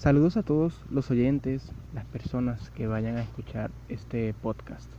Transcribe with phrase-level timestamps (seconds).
[0.00, 4.90] Saludos a todos los oyentes, las personas que vayan a escuchar este podcast.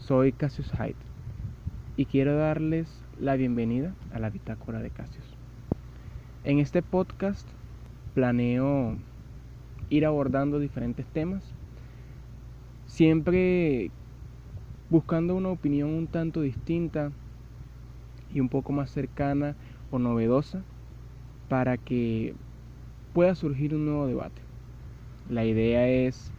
[0.00, 0.96] Soy Cassius Hyde
[1.96, 2.88] y quiero darles
[3.20, 5.24] la bienvenida a la bitácora de Cassius.
[6.42, 7.46] En este podcast
[8.12, 8.96] planeo
[9.90, 11.44] ir abordando diferentes temas,
[12.86, 13.92] siempre
[14.88, 17.12] buscando una opinión un tanto distinta
[18.34, 19.54] y un poco más cercana
[19.92, 20.64] o novedosa
[21.48, 22.34] para que
[23.12, 24.42] pueda surgir un nuevo debate.
[25.28, 26.32] La idea es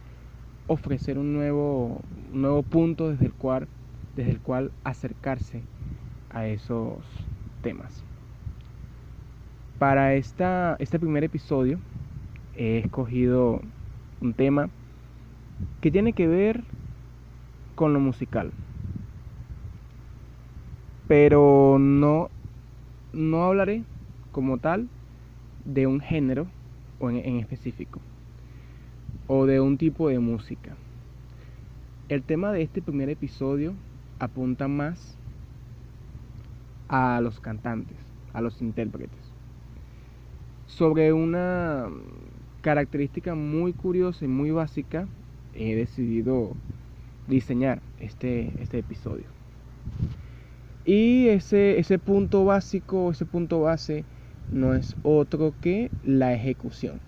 [0.66, 2.00] ofrecer un nuevo,
[2.32, 3.68] nuevo punto desde el, cual,
[4.16, 5.62] desde el cual acercarse
[6.30, 6.98] a esos
[7.62, 8.04] temas.
[9.78, 11.78] Para esta, este primer episodio
[12.56, 13.60] he escogido
[14.20, 14.68] un tema
[15.80, 16.62] que tiene que ver
[17.74, 18.52] con lo musical.
[21.08, 22.30] Pero no,
[23.12, 23.82] no hablaré
[24.30, 24.88] como tal
[25.64, 26.46] de un género
[27.10, 28.00] en, específico
[29.26, 30.76] o de un tipo de música.
[32.08, 33.74] El tema de este primer episodio
[34.18, 35.16] apunta más
[36.88, 37.96] a los cantantes,
[38.32, 39.32] a los intérpretes,
[40.66, 41.88] sobre una
[42.60, 45.08] característica muy curiosa y muy básica
[45.54, 46.52] he decidido
[47.28, 49.24] diseñar este, este episodio.
[50.84, 54.04] Y ese, ese punto básico, ese punto base
[54.50, 57.00] no es otro que la ejecución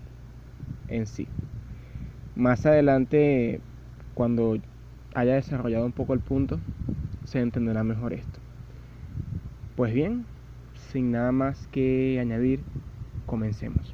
[0.87, 1.27] en sí.
[2.35, 3.61] Más adelante,
[4.13, 4.57] cuando
[5.13, 6.59] haya desarrollado un poco el punto,
[7.25, 8.39] se entenderá mejor esto.
[9.75, 10.25] Pues bien,
[10.91, 12.61] sin nada más que añadir,
[13.25, 13.93] comencemos.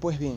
[0.00, 0.36] Pues bien,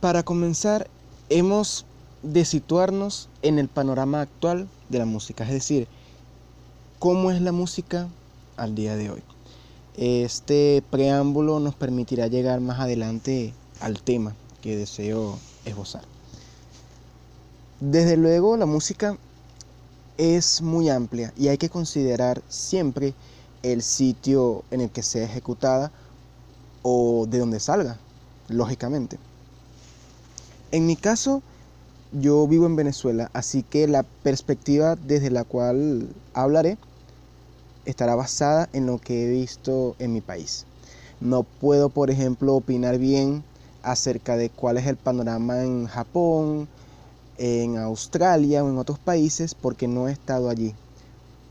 [0.00, 0.88] para comenzar,
[1.28, 1.86] hemos
[2.22, 5.88] de situarnos en el panorama actual de la música, es decir,
[7.00, 8.08] cómo es la música
[8.58, 9.22] al día de hoy.
[9.96, 16.02] Este preámbulo nos permitirá llegar más adelante al tema que deseo esbozar.
[17.80, 19.16] Desde luego la música
[20.18, 23.14] es muy amplia y hay que considerar siempre
[23.62, 25.90] el sitio en el que sea ejecutada
[26.82, 27.96] o de donde salga,
[28.48, 29.18] lógicamente.
[30.70, 31.42] En mi caso,
[32.12, 36.76] yo vivo en Venezuela, así que la perspectiva desde la cual hablaré
[37.90, 40.66] estará basada en lo que he visto en mi país.
[41.20, 43.44] No puedo, por ejemplo, opinar bien
[43.82, 46.68] acerca de cuál es el panorama en Japón,
[47.38, 50.74] en Australia o en otros países porque no he estado allí.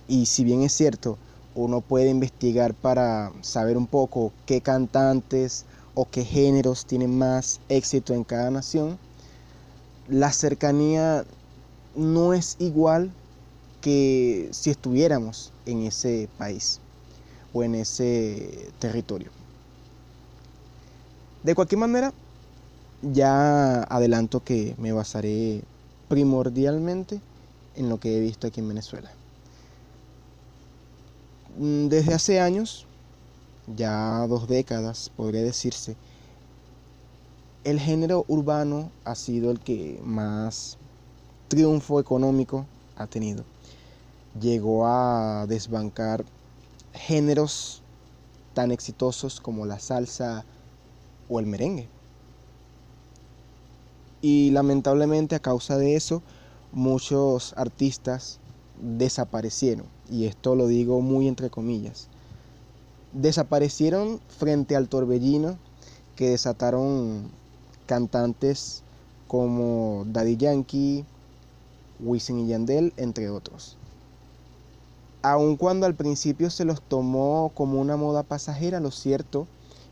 [0.07, 1.17] Y si bien es cierto,
[1.55, 8.13] uno puede investigar para saber un poco qué cantantes o qué géneros tienen más éxito
[8.13, 8.97] en cada nación,
[10.07, 11.25] la cercanía
[11.95, 13.11] no es igual
[13.81, 16.79] que si estuviéramos en ese país
[17.53, 19.31] o en ese territorio.
[21.43, 22.13] De cualquier manera,
[23.01, 25.63] ya adelanto que me basaré
[26.09, 27.21] primordialmente
[27.75, 29.09] en lo que he visto aquí en Venezuela.
[31.57, 32.85] Mm, desde hace años,
[33.75, 35.95] ya dos décadas podría decirse,
[37.63, 40.77] el género urbano ha sido el que más
[41.47, 43.43] triunfo económico ha tenido
[44.39, 46.25] llegó a desbancar
[46.93, 47.81] géneros
[48.53, 50.45] tan exitosos como la salsa
[51.29, 51.87] o el merengue.
[54.21, 56.21] Y lamentablemente a causa de eso
[56.71, 58.39] muchos artistas
[58.81, 59.85] desaparecieron.
[60.09, 62.07] Y esto lo digo muy entre comillas.
[63.13, 65.57] Desaparecieron frente al torbellino
[66.15, 67.29] que desataron
[67.85, 68.83] cantantes
[69.27, 71.05] como Daddy Yankee,
[71.99, 73.78] Wisin y Yandel, entre otros
[75.21, 79.47] aun cuando al principio se los tomó como una moda pasajera, lo cierto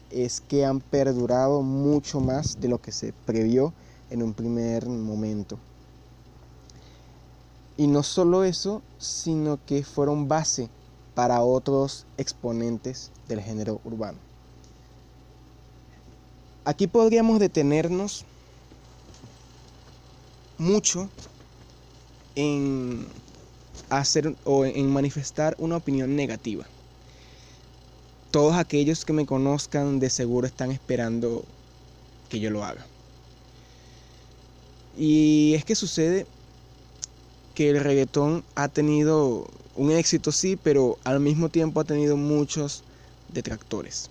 [0.09, 3.73] es que han perdurado mucho más de lo que se previó
[4.09, 5.57] en un primer momento.
[7.75, 10.69] Y no solo eso, sino que fueron base
[11.13, 14.17] para otros exponentes del género urbano.
[16.63, 18.25] Aquí podríamos detenernos
[20.57, 21.09] mucho
[22.35, 23.05] en
[23.89, 26.65] hacer o en manifestar una opinión negativa.
[28.31, 31.45] Todos aquellos que me conozcan de seguro están esperando
[32.29, 32.85] que yo lo haga.
[34.97, 36.25] Y es que sucede
[37.55, 42.83] que el reggaetón ha tenido un éxito, sí, pero al mismo tiempo ha tenido muchos
[43.29, 44.09] detractores.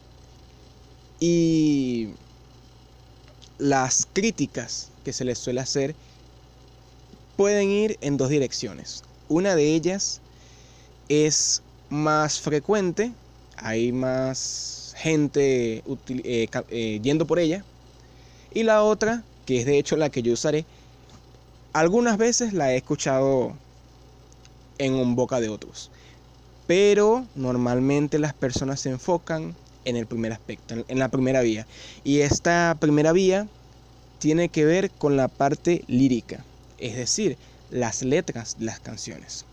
[1.21, 2.11] Y
[3.59, 5.95] las críticas que se les suele hacer
[7.37, 9.03] pueden ir en dos direcciones.
[9.29, 10.21] Una de ellas
[11.09, 13.13] es más frecuente,
[13.57, 17.65] hay más gente eh, eh, yendo por ella.
[18.53, 20.65] Y la otra, que es de hecho la que yo usaré,
[21.73, 23.53] algunas veces la he escuchado
[24.79, 25.91] en un boca de otros.
[26.67, 31.67] Pero normalmente las personas se enfocan en el primer aspecto, en la primera vía.
[32.03, 33.47] Y esta primera vía
[34.19, 36.45] tiene que ver con la parte lírica,
[36.79, 37.37] es decir,
[37.71, 39.45] las letras de las canciones.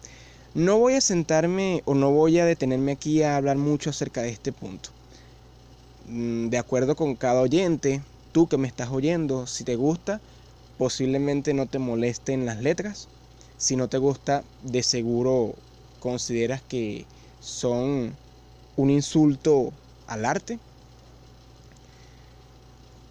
[0.54, 4.30] No voy a sentarme o no voy a detenerme aquí a hablar mucho acerca de
[4.30, 4.90] este punto.
[6.08, 8.02] Mm, de acuerdo con cada oyente,
[8.32, 10.22] tú que me estás oyendo, si te gusta,
[10.78, 13.08] posiblemente no te molesten las letras.
[13.58, 15.56] Si no te gusta, de seguro
[16.00, 17.06] consideras que
[17.40, 18.16] son
[18.76, 19.72] un insulto
[20.08, 20.60] al arte.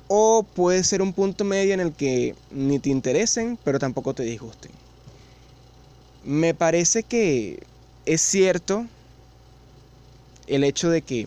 [0.09, 4.23] O puede ser un punto medio en el que ni te interesen, pero tampoco te
[4.25, 4.71] disgusten.
[6.25, 7.59] Me parece que
[8.07, 8.87] es cierto
[10.47, 11.27] el hecho de que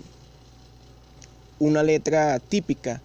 [1.59, 3.01] una letra típica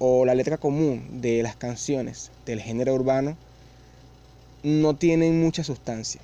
[0.00, 3.36] o la letra común de las canciones del género urbano
[4.64, 6.20] no tienen mucha sustancia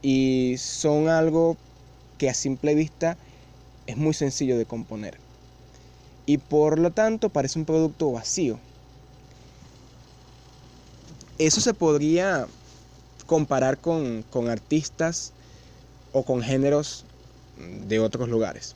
[0.00, 1.58] y son algo
[2.16, 3.18] que a simple vista
[3.86, 5.18] es muy sencillo de componer
[6.24, 8.58] y por lo tanto parece un producto vacío.
[11.38, 12.46] Eso se podría
[13.28, 15.32] comparar con, con artistas
[16.12, 17.04] o con géneros
[17.86, 18.74] de otros lugares.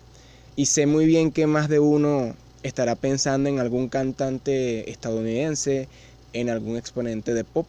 [0.54, 5.88] Y sé muy bien que más de uno estará pensando en algún cantante estadounidense,
[6.32, 7.66] en algún exponente de pop.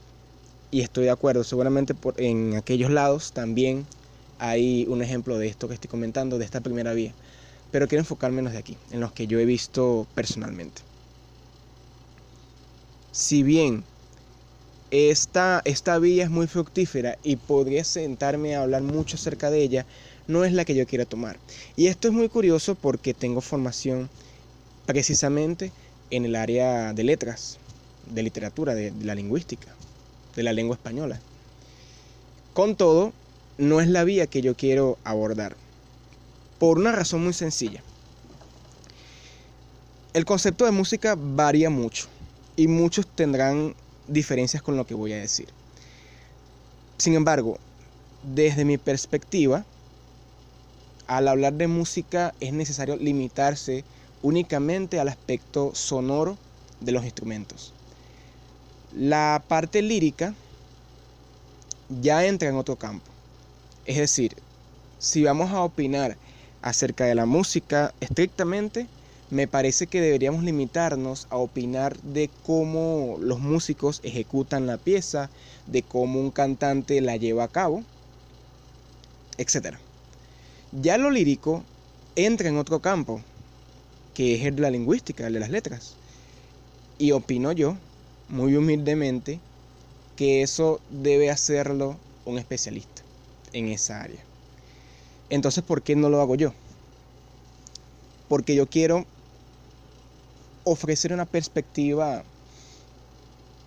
[0.69, 3.87] Y estoy de acuerdo, seguramente en aquellos lados también
[4.37, 7.13] hay un ejemplo de esto que estoy comentando, de esta primera vía
[7.73, 10.83] pero quiero enfocarme en los de aquí, en los que yo he visto personalmente.
[13.11, 13.83] Si bien
[14.93, 19.87] esta, esta vía es muy fructífera y podría sentarme a hablar mucho acerca de ella,
[20.27, 21.39] no es la que yo quiero tomar.
[21.75, 24.07] Y esto es muy curioso porque tengo formación
[24.85, 25.71] precisamente
[26.11, 27.57] en el área de letras,
[28.13, 29.73] de literatura, de, de la lingüística,
[30.35, 31.19] de la lengua española.
[32.53, 33.13] Con todo,
[33.57, 35.55] no es la vía que yo quiero abordar.
[36.59, 37.81] Por una razón muy sencilla.
[40.13, 42.05] El concepto de música varía mucho
[42.55, 43.73] y muchos tendrán
[44.07, 45.47] diferencias con lo que voy a decir.
[46.97, 47.57] Sin embargo,
[48.23, 49.65] desde mi perspectiva,
[51.07, 53.83] al hablar de música es necesario limitarse
[54.21, 56.37] únicamente al aspecto sonoro
[56.79, 57.73] de los instrumentos.
[58.95, 60.33] La parte lírica
[62.01, 63.11] ya entra en otro campo.
[63.85, 64.35] Es decir,
[64.99, 66.15] si vamos a opinar
[66.61, 68.87] acerca de la música estrictamente,
[69.33, 75.31] me parece que deberíamos limitarnos a opinar de cómo los músicos ejecutan la pieza,
[75.65, 77.83] de cómo un cantante la lleva a cabo,
[79.39, 79.77] etc.
[80.71, 81.63] Ya lo lírico
[82.15, 83.21] entra en otro campo,
[84.13, 85.95] que es el de la lingüística, el de las letras.
[86.99, 87.75] Y opino yo,
[88.29, 89.39] muy humildemente,
[90.15, 93.01] que eso debe hacerlo un especialista
[93.51, 94.23] en esa área.
[95.31, 96.53] Entonces, ¿por qué no lo hago yo?
[98.29, 99.07] Porque yo quiero
[100.63, 102.23] ofrecer una perspectiva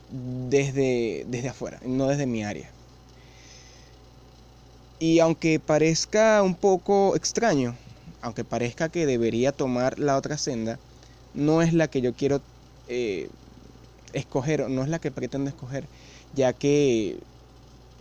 [0.08, 2.70] desde, desde afuera, no desde mi área.
[4.98, 7.76] Y aunque parezca un poco extraño,
[8.20, 10.78] aunque parezca que debería tomar la otra senda,
[11.34, 12.40] no es la que yo quiero
[12.86, 13.28] eh,
[14.12, 15.88] escoger, no es la que pretendo escoger,
[16.32, 17.18] ya que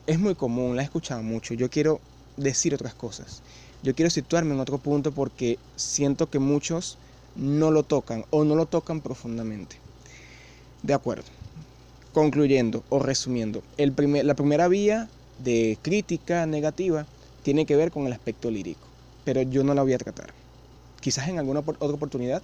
[0.07, 1.53] es muy común, la he escuchado mucho.
[1.53, 2.01] Yo quiero
[2.37, 3.43] decir otras cosas.
[3.81, 6.99] Yo quiero situarme en otro punto porque siento que muchos
[7.35, 9.77] no lo tocan o no lo tocan profundamente.
[10.83, 11.25] De acuerdo.
[12.13, 15.09] Concluyendo o resumiendo, el primer, la primera vía
[15.43, 17.05] de crítica negativa
[17.43, 18.87] tiene que ver con el aspecto lírico,
[19.25, 20.33] pero yo no la voy a tratar.
[21.01, 22.41] Quizás en alguna otra oportunidad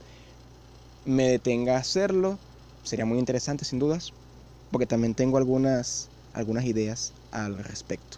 [1.05, 2.37] me detenga a hacerlo,
[2.83, 4.11] sería muy interesante sin dudas,
[4.71, 8.17] porque también tengo algunas, algunas ideas al respecto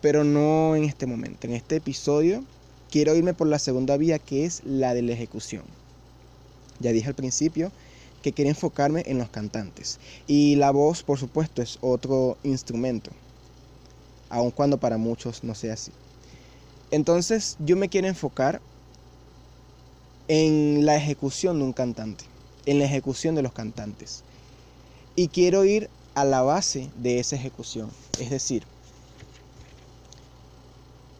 [0.00, 1.46] pero no en este momento.
[1.46, 2.44] En este episodio
[2.90, 5.77] quiero irme por la segunda vía que es la de la ejecución.
[6.80, 7.72] Ya dije al principio
[8.22, 13.10] que quería enfocarme en los cantantes y la voz por supuesto es otro instrumento,
[14.28, 15.92] aun cuando para muchos no sea así.
[16.90, 18.60] Entonces yo me quiero enfocar
[20.28, 22.24] en la ejecución de un cantante,
[22.66, 24.22] en la ejecución de los cantantes.
[25.16, 28.62] Y quiero ir a la base de esa ejecución, es decir,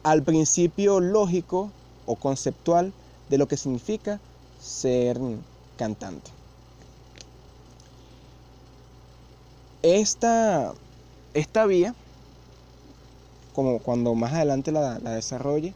[0.03, 1.71] al principio lógico
[2.05, 2.93] o conceptual
[3.29, 4.19] de lo que significa
[4.59, 5.19] ser
[5.77, 6.31] cantante.
[9.81, 10.73] Esta,
[11.33, 11.95] esta vía,
[13.53, 15.73] como cuando más adelante la, la desarrolle,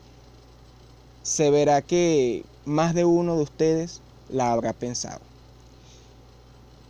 [1.24, 5.22] se verá que más de uno de ustedes la habrá pensado.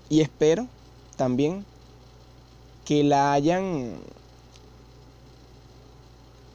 [0.10, 0.68] Y espero
[1.16, 1.66] también
[2.86, 4.04] que la hayan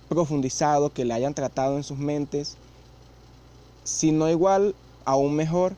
[0.08, 2.58] profundizado, que la hayan tratado en sus mentes,
[3.84, 4.74] si no igual,
[5.08, 5.74] aún mejor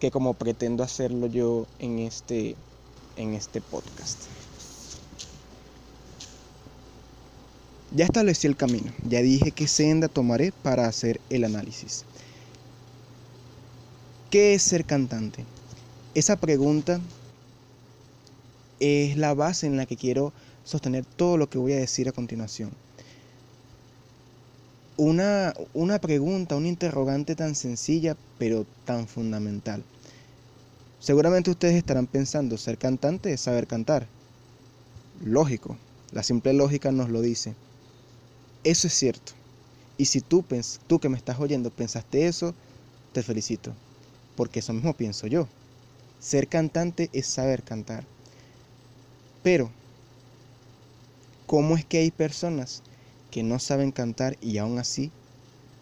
[0.00, 2.56] que como pretendo hacerlo yo en este,
[3.14, 4.24] en este podcast.
[7.92, 12.04] Ya establecí el camino, ya dije qué senda tomaré para hacer el análisis.
[14.30, 15.44] ¿Qué es ser cantante?
[16.14, 17.00] Esa pregunta
[18.80, 20.32] es la base en la que quiero
[20.64, 22.72] sostener todo lo que voy a decir a continuación.
[24.98, 29.84] Una, una pregunta, un interrogante tan sencilla pero tan fundamental.
[31.00, 34.06] Seguramente ustedes estarán pensando, ser cantante es saber cantar.
[35.22, 35.76] Lógico,
[36.12, 37.54] la simple lógica nos lo dice.
[38.64, 39.32] Eso es cierto.
[39.98, 40.44] Y si tú,
[40.86, 42.54] tú que me estás oyendo pensaste eso,
[43.12, 43.72] te felicito.
[44.34, 45.46] Porque eso mismo pienso yo.
[46.20, 48.04] Ser cantante es saber cantar.
[49.42, 49.70] Pero,
[51.46, 52.82] ¿cómo es que hay personas
[53.30, 55.10] que no saben cantar y aún así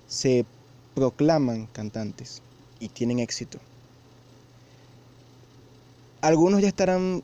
[0.08, 0.44] se
[0.94, 2.42] proclaman cantantes
[2.80, 3.58] y tienen éxito?
[6.20, 7.22] Algunos ya estarán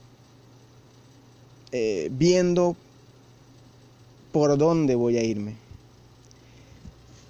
[1.72, 2.76] eh, viendo
[4.32, 5.54] por dónde voy a irme.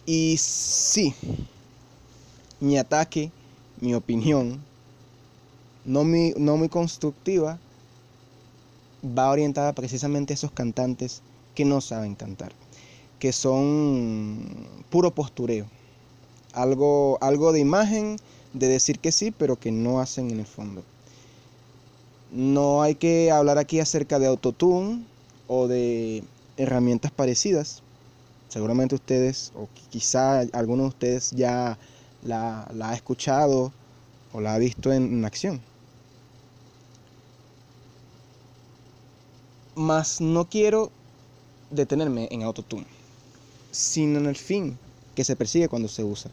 [0.07, 1.15] Y sí,
[2.59, 3.31] mi ataque,
[3.81, 4.61] mi opinión,
[5.85, 7.59] no muy, no muy constructiva,
[9.05, 11.23] va orientada precisamente a esos cantantes
[11.55, 12.53] que no saben cantar,
[13.21, 15.67] que son puro postureo,
[16.53, 18.17] algo, algo de imagen,
[18.53, 20.83] de decir que sí, pero que no hacen en el fondo.
[22.33, 25.05] No hay que hablar aquí acerca de autotune
[25.47, 26.25] o de
[26.57, 27.83] herramientas parecidas.
[28.49, 31.79] Seguramente ustedes, o quizá alguno de ustedes ya
[32.23, 33.73] la, ha escuchado
[34.33, 35.61] o la ha visto en, acción.
[39.75, 40.91] Mas no quiero
[41.71, 42.87] detenerme en autotune,
[43.71, 44.79] sino en el fin
[45.15, 46.31] que se persigue cuando se usa.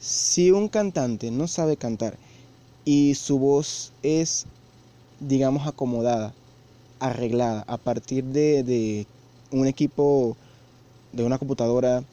[0.00, 2.18] Si un cantante no sabe cantar
[2.84, 4.46] y su voz es,
[5.20, 6.34] digamos, acomodada,
[7.00, 9.06] arreglada a partir de, de
[9.50, 10.36] un equipo
[11.12, 12.04] de una computadora,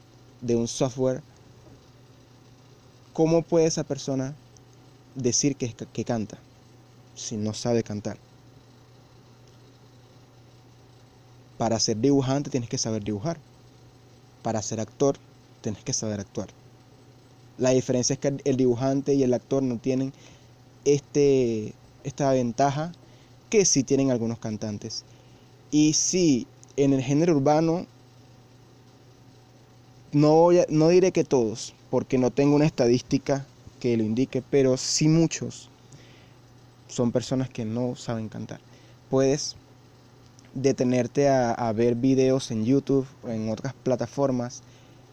[0.41, 1.21] de un software,
[3.13, 4.35] ¿cómo puede esa persona
[5.15, 6.37] decir que, que canta
[7.15, 8.17] si no sabe cantar?
[11.57, 13.39] Para ser dibujante tienes que saber dibujar.
[14.45, 15.17] Para ser actor
[15.61, 16.49] tienes que saber actuar.
[17.57, 20.13] La diferencia es que el dibujante y el actor no tienen
[20.85, 21.73] este,
[22.03, 22.91] esta ventaja
[23.49, 25.03] que sí tienen algunos cantantes.
[25.71, 26.45] Y si
[26.77, 27.87] en el género urbano,
[30.11, 33.47] no, no diré que todos, porque no tengo una estadística
[33.79, 35.71] que lo indique, pero sí muchos
[36.87, 38.59] son personas que no saben cantar.
[39.09, 39.55] Puedes
[40.55, 44.63] detenerte a, ver videos en YouTube o en otras plataformas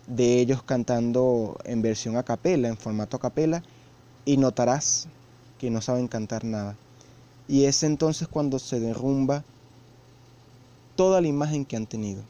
[0.06, 3.62] de ellos cantando en versión a capela, en formato a capela,
[4.24, 5.08] y notarás
[5.58, 6.76] que no saben cantar nada.
[7.48, 9.44] Y es entonces cuando se derrumba
[10.96, 12.22] toda la imagen que han tenido.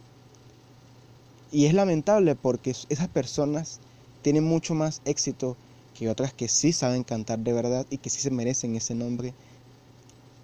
[1.51, 3.81] Y es lamentable porque esas personas
[4.23, 5.57] tienen mucho más éxito
[5.95, 9.35] que otras que sí saben cantar de verdad y que sí se merecen ese nombre,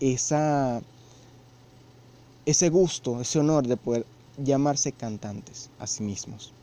[0.01, 0.83] esa,
[2.49, 4.07] ese gusto, ese honor de poder
[4.39, 6.55] llamarse cantantes a sí mismos.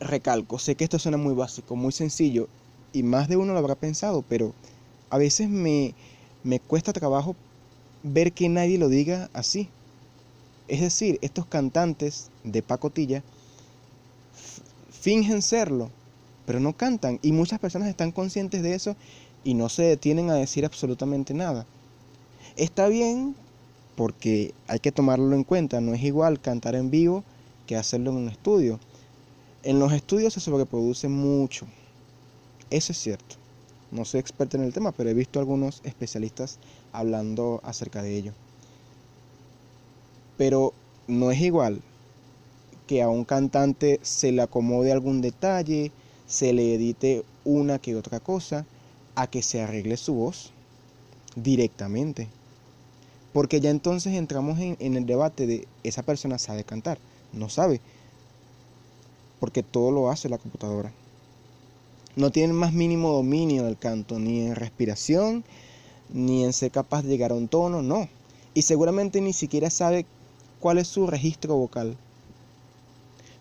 [0.00, 2.48] Recalco, sé que esto suena muy básico, muy sencillo
[2.92, 4.52] y más de uno lo habrá pensado, pero
[5.08, 5.94] a veces me,
[6.42, 7.36] me cuesta trabajo
[8.02, 9.68] ver que nadie lo diga así.
[10.66, 13.22] Es decir, estos cantantes de pacotilla
[14.90, 15.90] fingen serlo,
[16.44, 17.20] pero no cantan.
[17.22, 18.96] Y muchas personas están conscientes de eso
[19.44, 21.66] y no se detienen a decir absolutamente nada.
[22.56, 23.34] Está bien
[23.96, 25.80] porque hay que tomarlo en cuenta.
[25.80, 27.24] No es igual cantar en vivo
[27.66, 28.80] que hacerlo en un estudio.
[29.62, 31.66] En los estudios se sobreproduce mucho.
[32.70, 33.36] Eso es cierto.
[33.90, 36.58] No soy experto en el tema, pero he visto algunos especialistas
[36.92, 38.32] hablando acerca de ello.
[40.36, 40.72] Pero
[41.08, 41.82] no es igual
[42.86, 45.92] que a un cantante se le acomode algún detalle,
[46.26, 48.64] se le edite una que otra cosa,
[49.14, 50.52] a que se arregle su voz
[51.36, 52.28] directamente.
[53.32, 56.98] Porque ya entonces entramos en, en el debate de esa persona sabe cantar,
[57.32, 57.80] no sabe,
[59.38, 60.92] porque todo lo hace la computadora
[62.16, 65.44] no tienen más mínimo dominio del canto, ni en respiración,
[66.12, 68.08] ni en ser capaz de llegar a un tono, no.
[68.54, 70.06] Y seguramente ni siquiera sabe
[70.58, 71.96] cuál es su registro vocal.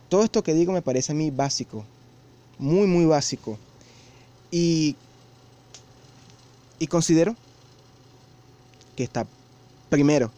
[0.07, 1.83] Todo esto que digo me parece a mí básico,
[2.57, 3.57] muy, muy básico.
[4.51, 4.95] Y,
[6.79, 7.35] y considero
[8.95, 9.27] que está
[9.89, 10.31] primero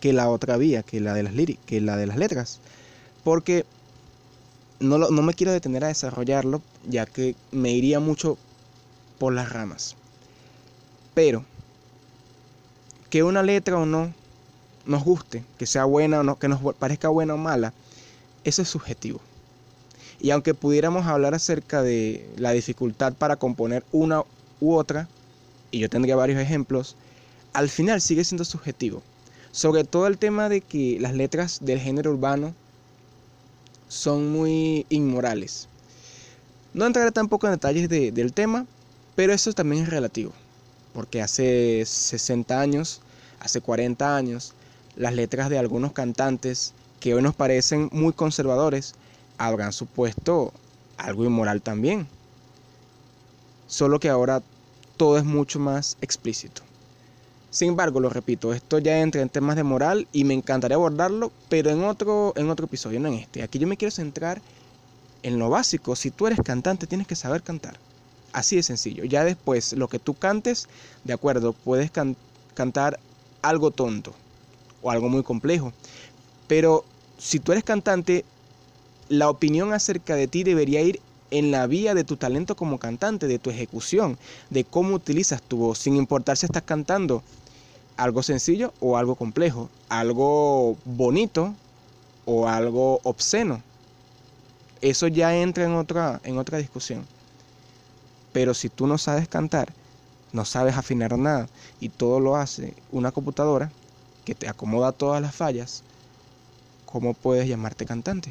[0.00, 1.34] que la otra vía, que la de las
[1.66, 2.60] que la de las letras.
[3.24, 3.64] Porque
[4.80, 8.38] no, no me quiero detener a desarrollarlo, ya que me iría mucho
[9.18, 9.94] por las ramas.
[11.14, 11.44] Pero,
[13.10, 14.12] que una letra o no
[14.86, 17.72] nos guste, que sea buena o no, que nos parezca buena o mala,
[18.44, 19.20] eso es subjetivo.
[20.20, 24.22] Y aunque pudiéramos hablar acerca de la dificultad para componer una
[24.60, 25.08] u otra,
[25.70, 26.96] y yo tendría varios ejemplos,
[27.52, 29.02] al final sigue siendo subjetivo.
[29.52, 32.54] Sobre todo el tema de que las letras del género urbano
[33.88, 35.66] son muy inmorales.
[36.72, 38.66] No entraré tampoco en detalles del tema,
[39.16, 40.32] pero eso también es relativo.
[40.94, 43.00] Porque hace 60 años,
[43.40, 44.54] hace 40 años,
[44.96, 48.94] las letras de algunos cantantes que hoy nos parecen muy conservadores
[49.38, 50.52] habrán supuesto
[50.96, 52.06] algo inmoral también.
[53.66, 54.42] Solo que ahora
[54.96, 56.62] todo es mucho más explícito.
[57.50, 61.32] Sin embargo, lo repito, esto ya entra en temas de moral y me encantaría abordarlo,
[61.48, 63.42] pero en otro, en otro episodio, no en este.
[63.42, 64.40] Aquí yo me quiero centrar
[65.24, 65.96] en lo básico.
[65.96, 67.76] Si tú eres cantante, tienes que saber cantar.
[68.32, 69.04] Así de sencillo.
[69.04, 70.68] Ya después, lo que tú cantes,
[71.02, 71.90] de acuerdo, puedes
[72.54, 73.00] cantar
[73.42, 74.14] algo tonto
[74.80, 75.72] o algo muy complejo.
[76.46, 76.84] Pero
[77.18, 78.24] si tú eres cantante,
[79.08, 83.26] la opinión acerca de ti debería ir en la vía de tu talento como cantante,
[83.26, 84.18] de tu ejecución,
[84.50, 87.22] de cómo utilizas tu voz, sin importar si estás cantando
[87.96, 91.54] algo sencillo o algo complejo, algo bonito
[92.24, 93.62] o algo obsceno.
[94.80, 97.06] Eso ya entra en otra, en otra discusión.
[98.32, 99.72] Pero si tú no sabes cantar,
[100.32, 101.48] no sabes afinar nada
[101.80, 103.70] y todo lo hace una computadora
[104.24, 105.82] que te acomoda todas las fallas,
[106.86, 108.30] ¿cómo puedes llamarte cantante?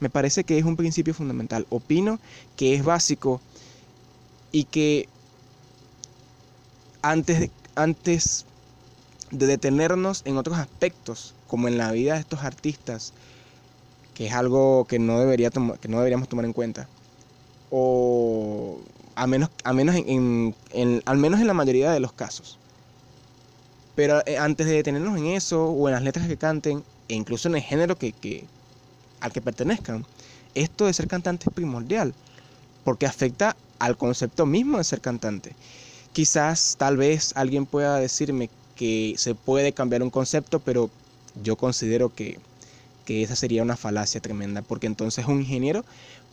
[0.00, 1.66] Me parece que es un principio fundamental.
[1.70, 2.18] Opino
[2.56, 3.40] que es básico
[4.52, 5.08] y que
[7.02, 8.44] antes de, antes
[9.30, 13.12] de detenernos en otros aspectos, como en la vida de estos artistas,
[14.14, 16.88] que es algo que no, debería que no deberíamos tomar en cuenta,
[17.70, 18.78] o
[19.14, 20.54] a menos, a menos en,
[21.04, 22.58] al menos en la mayoría de los casos.
[23.94, 27.48] Pero eh, antes de detenernos en eso, o en las letras que canten, e incluso
[27.48, 28.44] en el género que, que,
[29.20, 30.04] al que pertenezcan,
[30.54, 32.14] esto de ser cantante es primordial,
[32.84, 35.54] porque afecta al concepto mismo de ser cantante.
[36.12, 40.90] Quizás tal vez alguien pueda decirme que se puede cambiar un concepto, pero
[41.42, 42.38] yo considero que,
[43.06, 45.82] esa sería una falacia tremenda, porque entonces un ingeniero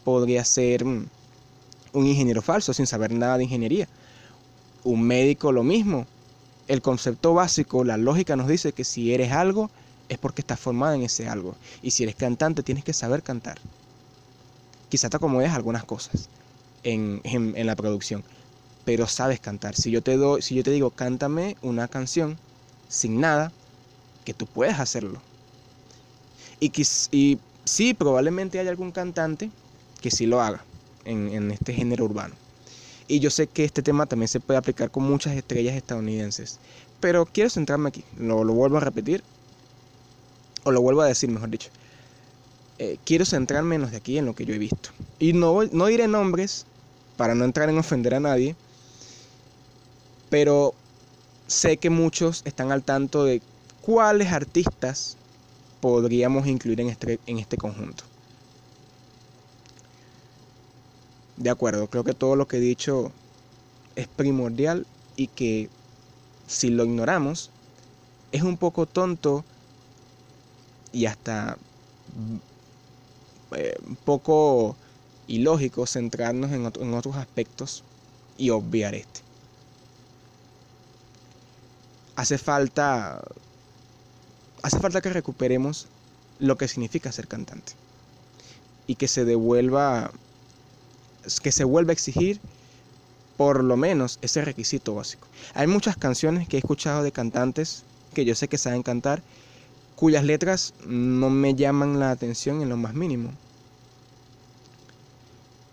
[0.03, 1.09] podría ser un
[1.93, 3.87] ingeniero falso sin saber nada de ingeniería.
[4.83, 6.05] Un médico lo mismo.
[6.67, 9.69] El concepto básico, la lógica nos dice que si eres algo
[10.09, 11.55] es porque estás formado en ese algo.
[11.81, 13.57] Y si eres cantante tienes que saber cantar.
[14.89, 16.29] Quizás te acomodes algunas cosas
[16.83, 18.23] en, en la producción,
[18.85, 19.75] pero sabes cantar.
[19.75, 22.37] Si yo te doy, si yo te digo, cántame una canción
[22.87, 23.51] sin nada,
[24.23, 25.21] que tú puedes hacerlo.
[26.59, 26.71] Y,
[27.11, 29.49] y sí, probablemente hay algún cantante
[30.01, 30.63] que sí lo haga
[31.05, 32.35] en, este género urbano.
[33.07, 36.59] Y yo sé que este tema también se puede aplicar con muchas estrellas estadounidenses.
[36.99, 39.23] Pero quiero centrarme aquí, lo, lo vuelvo a repetir,
[40.65, 41.69] o lo vuelvo a decir, mejor dicho.
[42.77, 44.89] Eh, quiero centrarme en de aquí, en lo que yo he visto.
[45.19, 46.65] Y no, no diré nombres
[47.15, 48.55] para no entrar en ofender a nadie,
[50.29, 50.73] pero
[51.47, 53.41] sé que muchos están al tanto de
[53.81, 55.15] cuáles artistas
[55.79, 58.03] podríamos incluir en este, en este conjunto.
[61.37, 63.11] De acuerdo, creo que todo lo que he dicho
[63.95, 65.69] es primordial y que
[66.47, 67.51] si lo ignoramos
[68.31, 69.45] es un poco tonto
[70.95, 71.57] y hasta
[73.55, 74.77] eh, un poco
[75.27, 77.83] ilógico centrarnos en, en otros aspectos
[78.37, 79.19] y obviar este
[82.15, 83.21] hace falta
[84.63, 85.87] hace falta que recuperemos
[86.39, 87.73] lo que significa ser cantante
[88.87, 90.11] y que se devuelva
[91.43, 92.39] que se vuelva a exigir
[93.35, 95.27] por lo menos ese requisito básico.
[95.55, 99.21] Hay muchas canciones que he escuchado de cantantes que yo sé que saben cantar
[99.95, 103.31] cuyas letras no me llaman la atención en lo más mínimo.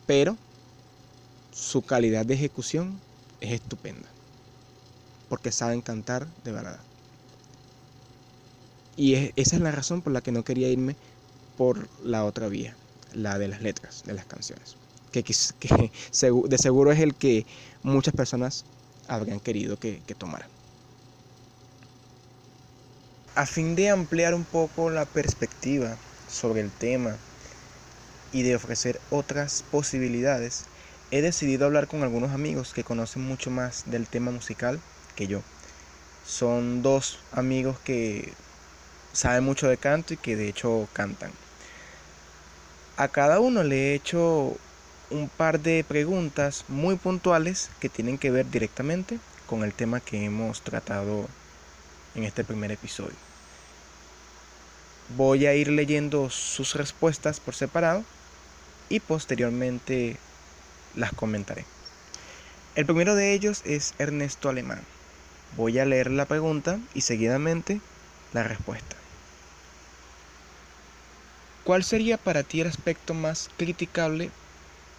[0.07, 0.37] Pero
[1.53, 3.01] su calidad de ejecución
[3.41, 4.09] es estupenda
[5.33, 6.79] porque saben cantar de verdad.
[8.99, 10.95] Y esa es la razón por la que no quería irme
[11.57, 12.77] por la otra vía,
[13.15, 14.77] la de las letras de las canciones.
[15.11, 15.23] Que,
[16.49, 17.47] de seguro es el que
[17.83, 18.67] muchas personas
[19.09, 20.51] habrían querido que, que tomara.
[23.35, 25.97] A fin de ampliar un poco la perspectiva
[26.29, 27.17] sobre el tema
[28.31, 30.65] y de ofrecer otras posibilidades,
[31.11, 34.81] he decidido hablar con algunos amigos que conocen mucho más del tema musical
[35.17, 35.41] que yo.
[36.27, 38.35] Son dos amigos que
[39.15, 41.31] saben mucho de canto y que de hecho cantan.
[42.99, 44.59] A cada uno le he hecho
[45.11, 50.23] un par de preguntas muy puntuales que tienen que ver directamente con el tema que
[50.23, 51.29] hemos tratado
[52.15, 53.17] en este primer episodio.
[55.17, 58.05] Voy a ir leyendo sus respuestas por separado
[58.89, 60.17] y posteriormente
[60.95, 61.65] las comentaré.
[62.75, 64.81] El primero de ellos es Ernesto Alemán.
[65.57, 67.81] Voy a leer la pregunta y seguidamente
[68.33, 68.97] la respuesta.
[71.65, 74.31] ¿Cuál sería para ti el aspecto más criticable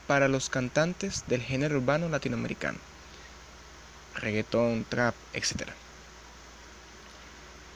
[0.07, 2.77] para los cantantes del género urbano latinoamericano?
[4.15, 5.69] Reggaetón, trap, etc.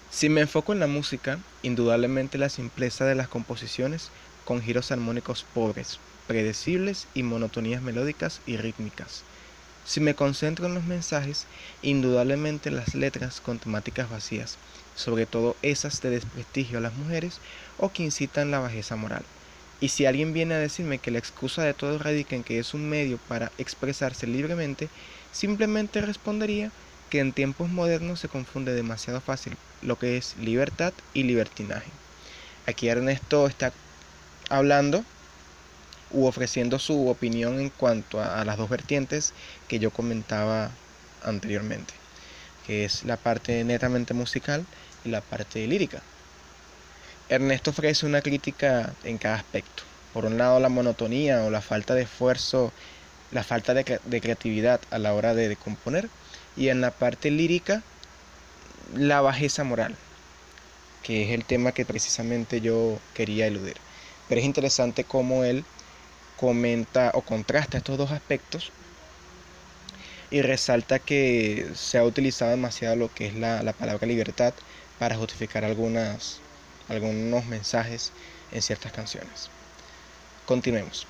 [0.09, 4.09] Si me enfoco en la música, indudablemente la simpleza de las composiciones
[4.45, 9.23] con giros armónicos pobres, predecibles y monotonías melódicas y rítmicas.
[9.85, 11.45] Si me concentro en los mensajes,
[11.81, 14.57] indudablemente las letras con temáticas vacías,
[14.95, 17.39] sobre todo esas de desprestigio a las mujeres
[17.77, 19.23] o que incitan la bajeza moral.
[19.79, 22.73] Y si alguien viene a decirme que la excusa de todo radica en que es
[22.73, 24.89] un medio para expresarse libremente,
[25.31, 26.71] simplemente respondería
[27.09, 31.89] que en tiempos modernos se confunde demasiado fácil lo que es libertad y libertinaje.
[32.65, 33.71] Aquí Ernesto está
[34.49, 35.03] hablando
[36.11, 39.33] u ofreciendo su opinión en cuanto a, las dos vertientes
[39.67, 40.71] que yo comentaba
[41.23, 41.93] anteriormente,
[42.65, 44.65] que es la parte netamente musical
[45.05, 46.01] y la parte lírica.
[47.29, 49.83] Ernesto ofrece una crítica en cada aspecto.
[50.13, 52.71] Por un lado, la monotonía o la falta de esfuerzo,
[53.31, 53.83] la falta de,
[54.21, 56.09] creatividad a la hora de, de componer.
[56.57, 57.83] Y en la parte lírica,
[58.95, 59.95] la bajeza moral,
[61.03, 63.75] que es el tema que precisamente yo quería eludir.
[64.27, 65.63] Pero es interesante cómo él
[66.35, 68.71] comenta o contrasta estos dos aspectos
[70.29, 74.53] y resalta que se ha utilizado demasiado lo que es la, la palabra libertad
[74.97, 76.43] para justificar algunas,
[76.87, 78.11] algunos mensajes
[78.51, 79.51] en ciertas canciones.
[80.45, 81.07] Continuemos.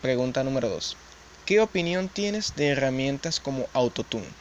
[0.00, 0.96] Pregunta número 2.
[1.44, 4.36] ¿Qué opinión tienes de herramientas como Autotune?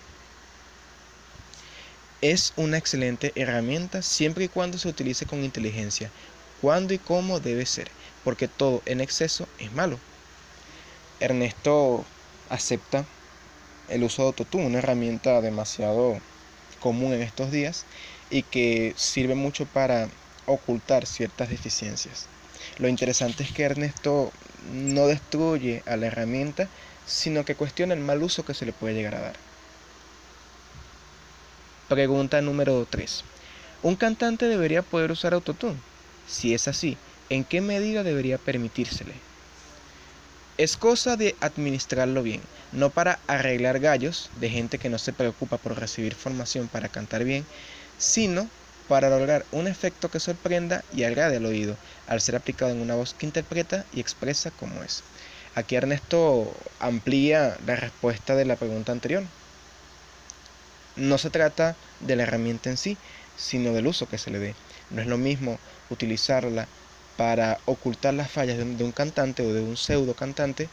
[2.21, 6.13] Es una excelente herramienta siempre y cuando se utilice con inteligencia.
[6.61, 7.91] Cuándo y cómo debe ser,
[8.23, 10.01] porque todo en exceso es malo.
[11.19, 12.05] Ernesto
[12.49, 13.05] acepta
[13.87, 16.21] el uso de Autotune, una herramienta demasiado
[16.79, 17.87] común en estos días
[18.29, 20.09] y que sirve mucho para
[20.45, 22.29] ocultar ciertas deficiencias.
[22.77, 26.71] Lo interesante es que Ernesto no destruye a la herramienta,
[27.03, 29.48] sino que cuestiona el mal uso que se le puede llegar a dar.
[31.89, 33.23] Pregunta número 3.
[33.81, 35.73] ¿Un cantante debería poder usar autotune?
[36.27, 36.95] Si es así,
[37.31, 39.13] ¿en qué medida debería permitírsele?
[40.59, 42.41] Es cosa de administrarlo bien,
[42.73, 47.23] no para arreglar gallos de gente que no se preocupa por recibir formación para cantar
[47.23, 47.43] bien,
[47.97, 48.47] sino
[48.87, 51.75] para lograr un efecto que sorprenda y agrade al oído,
[52.05, 55.01] al ser aplicado en una voz que interpreta y expresa como es.
[55.55, 59.23] Aquí Ernesto amplía la respuesta de la pregunta anterior.
[60.95, 62.99] No se trata de la herramienta en sí,
[63.35, 64.55] sino del uso que se le dé.
[64.89, 66.69] No es lo mismo utilizarla
[67.15, 70.69] para ocultar las fallas de un, cantante o de un pseudo cantante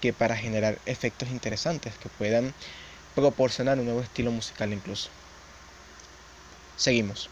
[0.00, 2.54] que para generar efectos interesantes que puedan
[3.14, 5.10] proporcionar un nuevo estilo musical incluso.
[6.76, 7.30] Seguimos.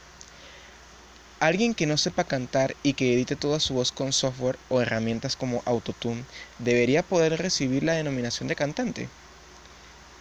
[1.39, 5.37] Alguien que no sepa cantar y que edite toda su voz con software o herramientas
[5.37, 6.27] como Autotune
[6.59, 9.11] debería poder recibir la denominación de cantante.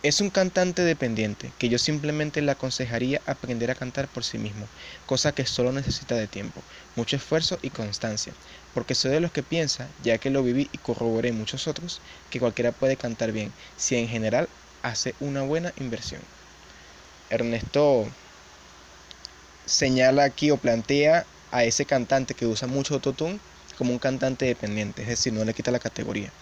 [0.01, 4.71] Es un cantante dependiente que yo simplemente le aconsejaría aprender a cantar por sí mismo,
[5.05, 8.37] cosa que solo necesita de tiempo, mucho esfuerzo y constancia,
[8.71, 12.39] porque soy de los que piensa, ya que lo viví y corroboré muchos otros, que
[12.39, 14.49] cualquiera puede cantar bien, si en general
[14.81, 16.29] hace una buena inversión.
[17.29, 18.09] Ernesto
[19.65, 23.41] señala aquí o plantea a ese cantante que usa mucho autotune
[23.77, 26.33] como un cantante dependiente, es decir, no le quita la categoría.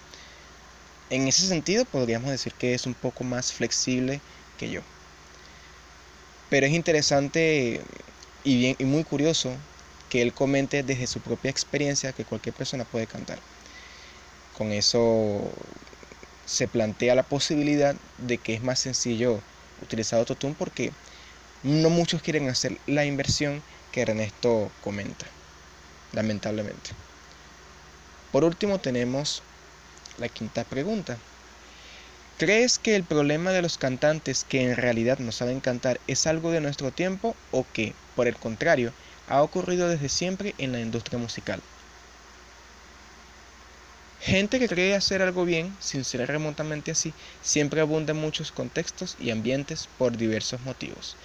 [1.09, 4.21] En ese sentido podríamos decir que es un poco más flexible
[4.57, 4.81] que yo.
[6.49, 7.83] Pero es interesante
[8.43, 9.57] y, bien, y muy curioso
[10.09, 13.43] que él comente desde su propia experiencia que cualquier persona puede cantar.
[14.51, 15.51] Con eso
[16.45, 19.43] se plantea la posibilidad de que es más sencillo
[19.77, 20.91] utilizar autotune porque
[21.63, 25.27] no muchos quieren hacer la inversión que Ernesto comenta,
[26.11, 26.91] lamentablemente.
[28.31, 29.43] Por último tenemos
[30.17, 31.17] la quinta pregunta.
[32.37, 36.51] ¿Crees que el problema de los cantantes que en realidad no saben cantar es algo
[36.51, 38.91] de nuestro tiempo o que, por el contrario,
[39.27, 41.61] ha ocurrido desde siempre en la industria musical?
[44.17, 49.15] Gente que cree hacer algo bien, sin ser remotamente así, siempre abunda en muchos contextos
[49.19, 51.17] y ambientes por diversos motivos.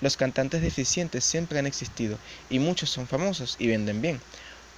[0.00, 2.18] Los cantantes deficientes siempre han existido
[2.48, 4.20] y muchos son famosos y venden bien.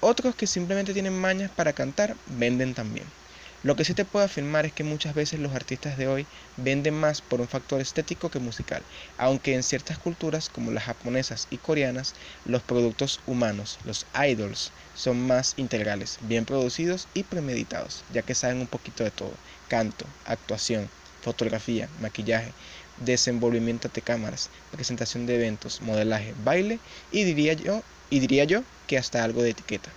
[0.01, 3.13] Otros que simplemente tienen mañas para cantar, venden también.
[3.61, 6.95] Lo que sí te puedo afirmar es que muchas veces los artistas de hoy venden
[6.95, 11.59] más por un factor estético que musical, aunque en ciertas culturas como las japonesas y
[11.59, 18.35] coreanas, los productos humanos, los idols, son más integrales, bien producidos y premeditados, ya que
[18.37, 20.91] saben un poquito de todo, canto, actuación,
[21.21, 22.55] fotografía, maquillaje,
[22.97, 28.99] desenvolvimiento de cámaras, presentación de eventos, modelaje, baile y diría yo, y diría yo que
[28.99, 29.97] hasta algo de etiqueta.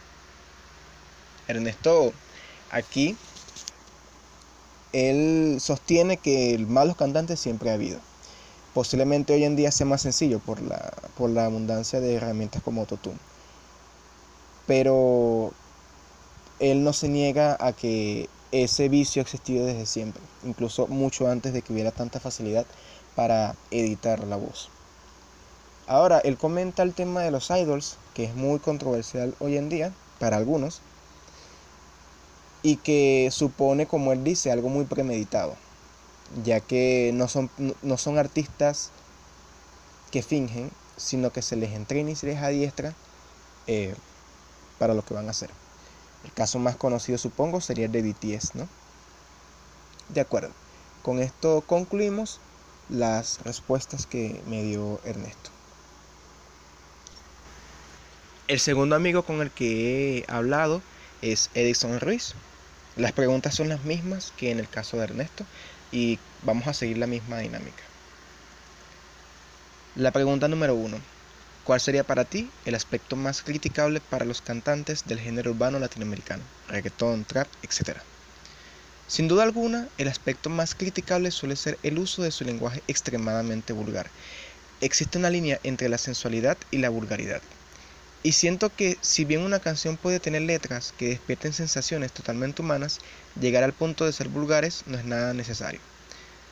[1.45, 2.13] Ernesto
[2.69, 3.19] aquí
[4.93, 7.99] él sostiene que malos cantantes siempre ha habido.
[8.73, 12.81] Posiblemente hoy en día sea más sencillo por la, por la abundancia de herramientas como
[12.81, 13.17] Autotune.
[14.67, 15.51] Pero
[16.59, 21.53] él no se niega a que ese vicio ha existido desde siempre, incluso mucho antes
[21.53, 22.65] de que hubiera tanta facilidad
[23.15, 24.69] para editar la voz.
[25.87, 29.91] Ahora, él comenta el tema de los idols, que es muy controversial hoy en día
[30.19, 30.81] para algunos,
[32.63, 35.55] y que supone, como él dice, algo muy premeditado,
[36.43, 37.49] ya que no son,
[37.81, 38.91] no son artistas
[40.11, 42.93] que fingen, sino que se les entrena y se les adiestra
[43.67, 43.95] eh,
[44.77, 45.49] para lo que van a hacer.
[46.23, 48.67] El caso más conocido, supongo, sería el de BTS, ¿no?
[50.09, 50.51] De acuerdo.
[51.01, 52.39] Con esto concluimos
[52.89, 55.49] las respuestas que me dio Ernesto.
[58.47, 60.81] El segundo amigo con el que he hablado
[61.21, 62.35] es Edison Ruiz.
[63.01, 65.43] Las preguntas son las mismas que en el caso de Ernesto
[65.91, 67.81] y vamos a seguir la misma dinámica.
[69.95, 70.99] La pregunta número uno.
[71.63, 76.43] ¿Cuál sería para ti el aspecto más criticable para los cantantes del género urbano latinoamericano?
[76.67, 77.97] Reggaetón, trap, etc.
[79.07, 83.73] Sin duda alguna, el aspecto más criticable suele ser el uso de su lenguaje extremadamente
[83.73, 84.11] vulgar.
[84.79, 87.41] Existe una línea entre la sensualidad y la vulgaridad.
[88.23, 92.99] Y siento que si bien una canción puede tener letras que despierten sensaciones totalmente humanas,
[93.39, 95.79] llegar al punto de ser vulgares no es nada necesario.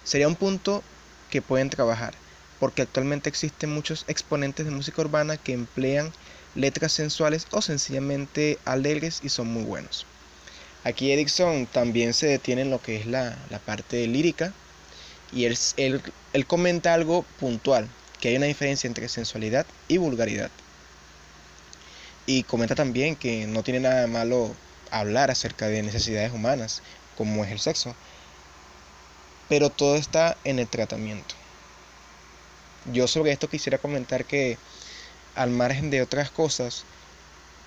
[0.03, 0.81] Sería un punto
[1.29, 2.15] que pueden trabajar,
[2.59, 6.11] porque actualmente existen muchos exponentes de música urbana que emplean
[6.55, 10.07] letras sensuales o sencillamente alegres y son muy buenos.
[10.83, 14.53] Aquí Erickson también se detiene en lo que es la, parte lírica
[15.31, 17.87] y él, él comenta algo puntual,
[18.19, 20.49] que hay una diferencia entre sensualidad y vulgaridad.
[22.31, 24.55] Y comenta también que no tiene nada de malo
[24.91, 26.83] hablar acerca de necesidades humanas,
[27.17, 27.95] como es el sexo.
[29.49, 31.33] Pero todo está en el tratamiento.
[32.93, 34.59] Yo sobre esto quisiera comentar que
[35.33, 36.83] al margen de otras cosas,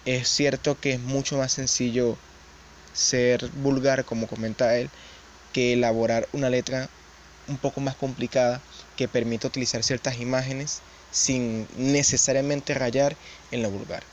[0.04, 2.16] es cierto que es mucho más sencillo
[2.94, 4.88] ser vulgar, como comenta él,
[5.52, 6.88] que elaborar una letra
[7.48, 8.62] un poco más complicada
[8.96, 13.16] que permita utilizar ciertas imágenes sin necesariamente rayar
[13.50, 14.04] en lo vulgar.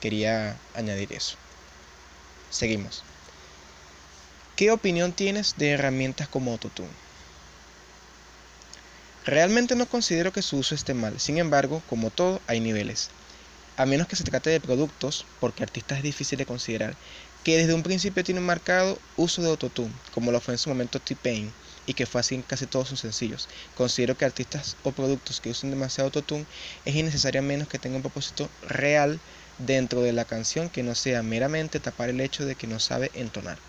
[0.00, 1.36] Quería añadir eso.
[2.48, 3.04] Seguimos.
[4.56, 6.88] ¿Qué opinión tienes de herramientas como Autotune?
[9.24, 13.10] Realmente no considero que su uso esté mal, sin embargo, como todo, hay niveles.
[13.76, 16.96] A menos que se trate de productos, porque artistas es difícil de considerar,
[17.44, 21.00] que desde un principio tienen marcado uso de Autotune, como lo fue en su momento
[21.00, 21.52] T-Pain,
[21.86, 23.48] y que fue así en casi todos sus sencillos.
[23.74, 26.46] Considero que artistas o productos que usen demasiado Autotune
[26.84, 29.20] es innecesario menos que tengan un propósito real
[29.66, 33.10] dentro de la canción que no sea meramente tapar el hecho de que no sabe
[33.14, 33.60] entonar.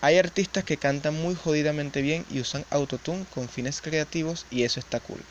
[0.00, 4.78] Hay artistas que cantan muy jodidamente bien y usan autotune con fines creativos y eso
[4.80, 5.24] está cool.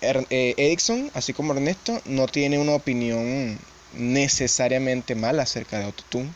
[0.00, 0.76] Er, eh,
[1.14, 3.58] así como Ernesto, no tiene una opinión
[3.92, 6.32] necesariamente mala acerca de autotune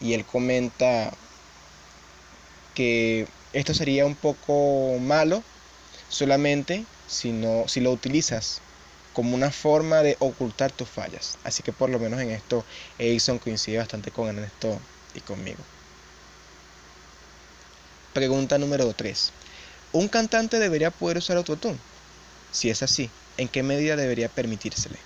[0.00, 1.12] y él comenta
[2.74, 5.42] que esto sería un poco malo
[6.08, 8.62] solamente si, no, si lo utilizas
[9.12, 11.38] como una forma de ocultar tus fallas.
[11.44, 12.64] Así que por lo menos en esto
[12.98, 14.78] Edison coincide bastante con Ernesto
[15.14, 15.62] y conmigo.
[18.12, 19.32] Pregunta número 3.
[19.92, 21.78] ¿Un cantante debería poder usar autotune?
[22.52, 24.98] Si es así, ¿en qué medida debería permitírsele?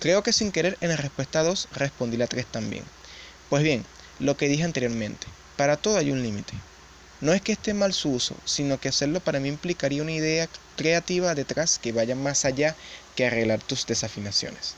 [0.00, 2.84] Creo que sin querer en la respuesta 2 respondí la 3 también.
[3.48, 3.84] Pues bien,
[4.18, 6.54] lo que dije anteriormente, para todo hay un límite.
[7.20, 10.48] No es que esté mal su uso, sino que hacerlo para mí implicaría una idea
[10.78, 12.76] creativa detrás que vaya más allá
[13.16, 14.76] que arreglar tus desafinaciones.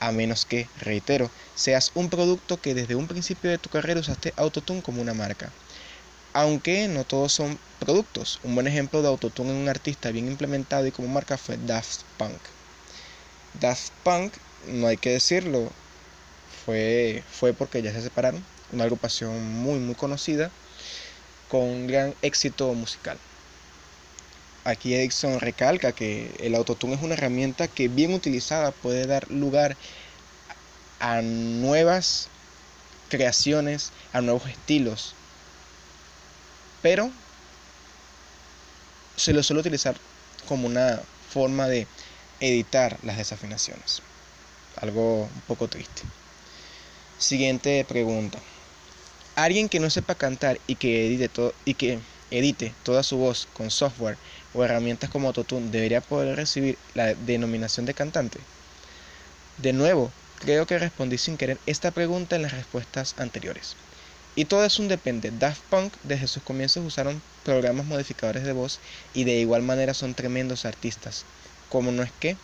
[0.00, 4.34] A menos que, reitero, seas un producto que desde un principio de tu carrera usaste
[4.36, 5.52] Autotune como una marca.
[6.34, 8.40] Aunque no todos son productos.
[8.42, 12.02] Un buen ejemplo de Autotune en un artista bien implementado y como marca fue Daft
[12.16, 12.48] Punk.
[13.54, 15.70] Daft Punk, no hay que decirlo,
[16.46, 20.52] fue, fue porque ya se separaron una agrupación muy muy conocida
[21.48, 23.18] con gran éxito musical.
[24.64, 29.76] Aquí Edison recalca que el autotune es una herramienta que bien utilizada puede dar lugar
[31.00, 32.28] a nuevas
[33.10, 35.14] creaciones, a nuevos estilos,
[36.82, 37.10] pero
[39.16, 39.96] se lo suele utilizar
[40.48, 41.00] como una
[41.30, 41.86] forma de
[42.40, 44.00] editar las desafinaciones.
[44.76, 46.02] Algo un poco triste.
[47.18, 48.38] Siguiente pregunta.
[49.36, 51.98] Alguien que no sepa cantar y que edite, todo, y que
[52.30, 54.18] edite toda su voz con software
[54.52, 58.48] o herramientas como Autotune debería poder recibir la denominación de cantante?
[59.56, 63.76] De nuevo, creo que respondí sin querer esta pregunta en las respuestas anteriores.
[64.34, 65.30] Y todo es un depende.
[65.32, 68.80] Daft Punk desde sus comienzos usaron programas modificadores de voz
[69.12, 71.26] y de igual manera son tremendos artistas.
[71.68, 72.38] Como no es qué,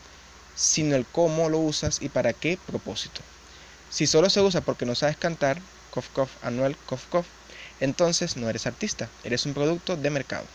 [0.55, 3.23] sino el cómo lo usas y para qué propósito.
[3.89, 6.37] Si solo se usa porque no sabes cantar, cof cof
[7.09, 7.29] cof,
[7.81, 10.47] entonces no eres artista, eres un producto de mercado.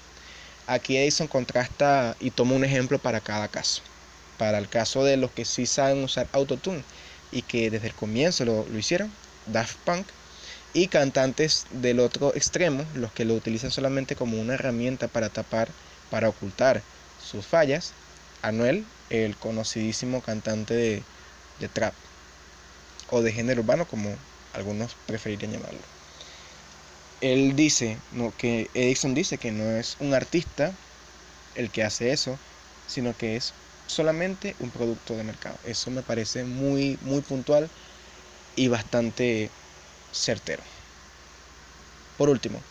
[0.67, 3.81] Aquí Edison contrasta y toma un ejemplo para cada caso.
[4.37, 6.83] Para el caso de los que sí saben usar autotune
[7.31, 9.11] y que desde el comienzo lo, lo hicieron,
[9.47, 10.05] Daft Punk,
[10.73, 15.69] y cantantes del otro extremo, los que lo utilizan solamente como una herramienta para tapar,
[16.09, 16.81] para ocultar
[17.17, 17.93] sus fallas,
[18.41, 21.03] Anuel, el conocidísimo cantante de,
[21.59, 21.93] de trap
[23.09, 24.13] o de género urbano, como
[24.53, 25.94] algunos preferirían llamarlo
[27.21, 30.77] él dice, no, que Edison dice que no es un artista
[31.55, 32.39] el que hace eso,
[32.85, 33.55] sino que es
[33.87, 35.59] solamente un producto de mercado.
[35.63, 37.71] Eso me parece muy, muy puntual
[38.55, 39.51] y bastante
[40.11, 40.63] certero.
[42.17, 42.63] Por último,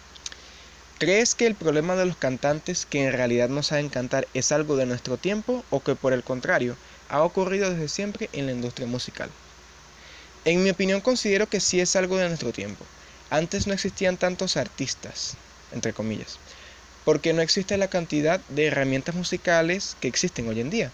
[0.99, 4.77] ¿crees que el problema de los cantantes que en realidad no saben cantar es algo
[4.77, 6.79] de nuestro tiempo o que por el contrario
[7.09, 9.37] ha ocurrido desde siempre en la industria musical?
[10.45, 12.89] En mi opinión considero que sí es algo de nuestro tiempo
[13.35, 15.37] antes no existían tantos artistas,
[15.73, 16.39] entre comillas,
[17.05, 20.93] porque no existe la cantidad de herramientas musicales que existen hoy en día.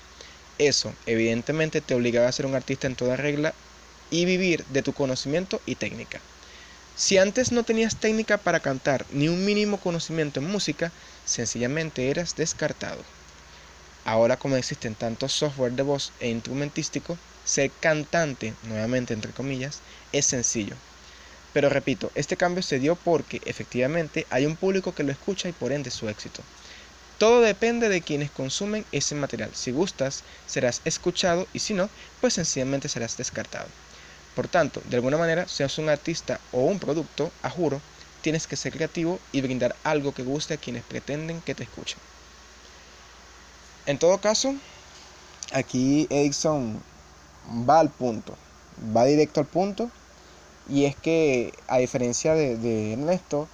[0.59, 3.55] Eso, evidentemente, te obligaba a ser un artista en toda regla
[4.11, 6.21] y vivir de tu conocimiento y técnica.
[6.95, 10.93] Si antes no tenías técnica para cantar ni un mínimo conocimiento en música,
[11.25, 13.05] sencillamente eras descartado.
[14.05, 20.27] Ahora como existen tantos software de voz e instrumentístico, ser cantante, nuevamente entre comillas, es
[20.27, 20.77] sencillo,
[21.53, 25.53] pero repito, este cambio se dio porque efectivamente hay un público que lo escucha y
[25.53, 26.43] por ende su éxito.
[27.19, 29.51] Todo depende de quienes consumen ese material.
[29.55, 33.67] Si gustas, serás escuchado y si no, pues sencillamente serás descartado.
[34.35, 37.81] Por tanto, de alguna manera, seas un artista o un producto, a juro,
[38.23, 41.99] tienes que ser creativo y brindar algo que guste a quienes pretenden que te escuchen.
[43.87, 44.55] En todo caso,
[45.53, 46.81] aquí Edison
[47.69, 48.37] va al punto,
[48.97, 49.91] va directo al punto
[50.69, 53.49] y es que, a diferencia de, Ernesto,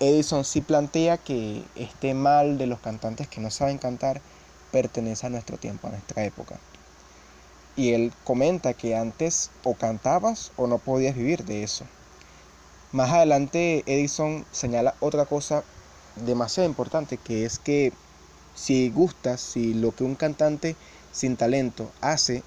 [0.00, 4.20] Edison sí plantea que este mal de los cantantes que no saben cantar
[4.72, 6.58] pertenece a nuestro tiempo, a nuestra época.
[7.76, 11.86] Y él comenta que antes o cantabas o no podías vivir de eso.
[12.90, 15.62] Más adelante Edison señala otra cosa
[16.16, 17.92] demasiado importante, que es que
[18.54, 20.76] si gustas, si lo que un cantante
[21.12, 22.42] sin talento hace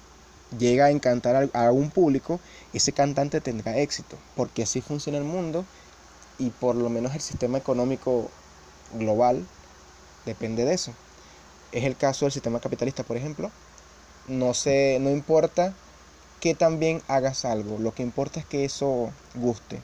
[0.58, 2.40] llega a encantar a un público,
[2.72, 5.64] ese cantante tendrá éxito, porque así funciona el mundo
[6.38, 8.30] y por lo menos el sistema económico
[8.94, 9.44] global
[10.24, 10.92] depende de eso.
[11.72, 13.50] Es el caso del sistema capitalista, por ejemplo.
[14.28, 15.74] No, sé, no importa
[16.40, 19.80] que también hagas algo, lo que importa es que eso guste.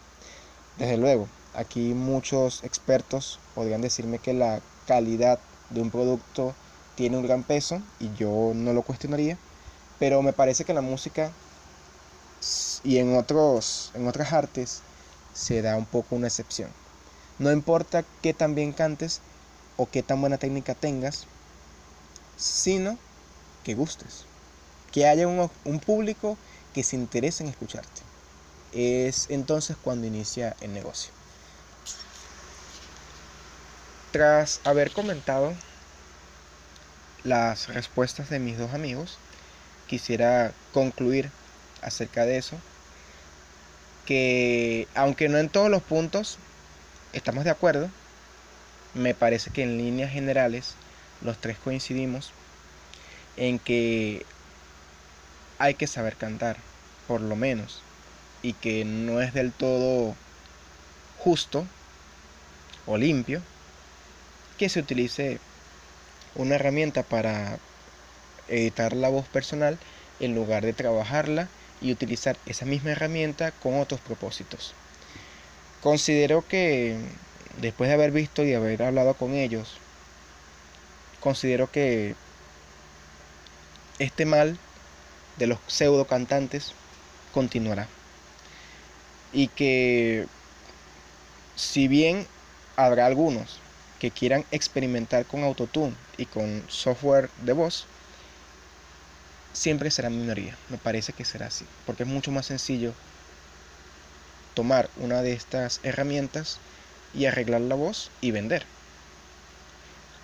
[0.78, 5.38] Desde luego, aquí muchos expertos podrían decirme que la calidad
[5.70, 6.54] de un producto
[6.96, 9.38] tiene un gran peso y yo no lo cuestionaría
[10.02, 11.30] pero me parece que la música
[12.82, 14.80] y en, otros, en otras artes
[15.32, 16.68] se da un poco una excepción.
[17.38, 19.20] No importa qué tan bien cantes
[19.76, 21.26] o qué tan buena técnica tengas,
[22.36, 22.98] sino
[23.62, 24.24] que gustes.
[24.90, 26.36] Que haya un, un público
[26.74, 28.02] que se interese en escucharte.
[28.72, 31.12] Es entonces cuando inicia el negocio.
[34.10, 35.52] Tras haber comentado
[37.22, 39.16] las respuestas de mis dos amigos,
[39.92, 41.28] quisiera concluir
[41.82, 42.56] acerca de eso,
[44.06, 46.38] que aunque no en todos los puntos
[47.12, 47.90] estamos de acuerdo,
[48.94, 50.76] me parece que en líneas generales
[51.20, 52.30] los tres coincidimos
[53.36, 54.24] en que
[55.58, 56.56] hay que saber cantar,
[57.06, 57.82] por lo menos,
[58.42, 60.14] y que no es del todo
[61.18, 61.66] justo
[62.86, 63.42] o limpio
[64.56, 65.38] que se utilice
[66.34, 67.58] una herramienta para
[68.52, 69.78] editar la voz personal
[70.20, 71.48] en lugar de trabajarla
[71.80, 74.74] y utilizar esa misma herramienta con otros propósitos.
[75.82, 76.96] Considero que
[77.60, 79.78] después de haber visto y haber hablado con ellos,
[81.20, 82.14] considero que
[83.98, 84.58] este mal
[85.38, 86.72] de los pseudo cantantes
[87.32, 87.88] continuará.
[89.32, 90.26] Y que
[91.56, 92.26] si bien
[92.76, 93.58] habrá algunos
[93.98, 97.86] que quieran experimentar con autotune y con software de voz,
[99.52, 100.56] siempre será minoría.
[100.68, 102.94] Me parece que será así, porque es mucho más sencillo
[104.54, 106.58] tomar una de estas herramientas
[107.14, 108.64] y arreglar la voz y vender.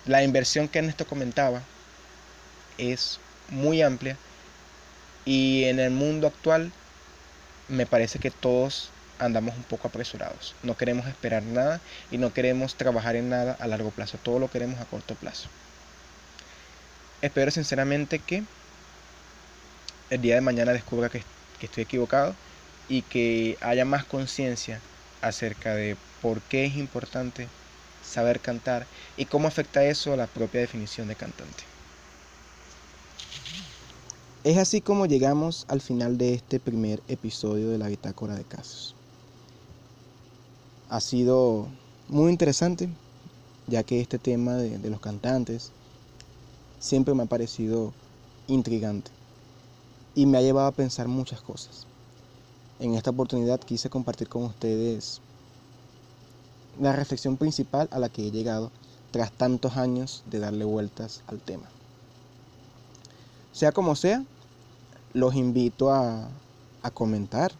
[0.05, 1.61] La inversión que Ernesto comentaba
[2.77, 3.19] es
[3.49, 4.17] muy amplia
[5.25, 6.71] y en el mundo actual
[7.67, 10.55] me parece que todos andamos un poco apresurados.
[10.63, 14.17] No queremos esperar nada y no queremos trabajar en nada a largo plazo.
[14.17, 15.49] Todo lo queremos a corto plazo.
[17.21, 18.43] Espero sinceramente que
[20.09, 21.23] el día de mañana descubra que,
[21.59, 22.33] que estoy equivocado
[22.87, 24.79] y que haya más conciencia
[25.21, 27.47] acerca de por qué es importante
[28.03, 28.87] saber cantar
[29.17, 31.63] y cómo afecta eso a la propia definición de cantante.
[34.43, 38.95] Es así como llegamos al final de este primer episodio de la Bitácora de Casos.
[40.89, 41.67] Ha sido
[42.07, 42.89] muy interesante,
[43.67, 45.71] ya que este tema de, de los cantantes
[46.79, 47.93] siempre me ha parecido
[48.47, 49.18] intrigante
[50.19, 51.87] y me ha llevado a pensar muchas cosas.
[52.81, 55.21] En esta oportunidad quise compartir con ustedes
[56.77, 58.69] la reflexión principal a la que he llegado
[59.11, 61.69] tras tantos años de darle vueltas al tema.
[63.53, 64.25] Sea como sea,
[65.13, 66.27] los invito a,
[66.93, 67.53] comentar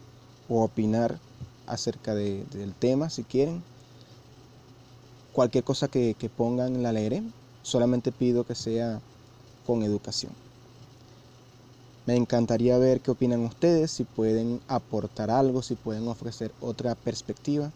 [0.50, 1.18] o opinar
[1.66, 3.62] acerca del tema si quieren.
[5.32, 7.22] Cualquier cosa que, que pongan la leeré,
[7.62, 9.00] solamente pido que sea
[9.66, 10.49] con educación.
[12.10, 17.70] Me encantaría ver qué opinan ustedes, si pueden aportar algo, si pueden ofrecer otra perspectiva.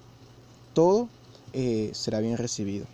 [0.72, 1.08] Todo
[1.52, 2.84] eh, será bien recibido.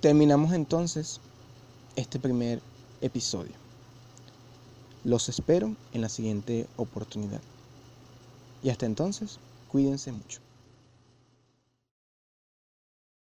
[0.00, 1.20] Terminamos entonces
[1.94, 2.62] este primer
[3.02, 3.58] episodio.
[5.04, 7.42] Los espero en la siguiente oportunidad.
[8.62, 10.40] Y hasta entonces, cuídense mucho.